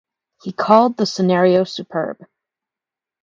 [0.41, 2.25] He called the scenario superb.